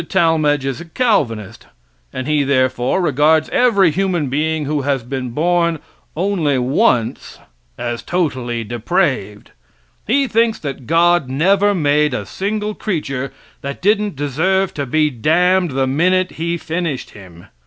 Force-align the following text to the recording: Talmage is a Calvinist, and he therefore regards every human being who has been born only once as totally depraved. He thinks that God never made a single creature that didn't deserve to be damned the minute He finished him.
Talmage 0.09 0.65
is 0.65 0.81
a 0.81 0.85
Calvinist, 0.85 1.67
and 2.11 2.27
he 2.27 2.43
therefore 2.43 2.99
regards 3.01 3.49
every 3.49 3.91
human 3.91 4.29
being 4.29 4.65
who 4.65 4.81
has 4.81 5.03
been 5.03 5.29
born 5.29 5.77
only 6.17 6.57
once 6.57 7.37
as 7.77 8.01
totally 8.01 8.63
depraved. 8.63 9.51
He 10.07 10.27
thinks 10.27 10.57
that 10.57 10.87
God 10.87 11.29
never 11.29 11.75
made 11.75 12.15
a 12.15 12.25
single 12.25 12.73
creature 12.73 13.31
that 13.61 13.79
didn't 13.79 14.15
deserve 14.15 14.73
to 14.73 14.87
be 14.87 15.11
damned 15.11 15.69
the 15.69 15.85
minute 15.85 16.31
He 16.31 16.57
finished 16.57 17.11
him. 17.11 17.45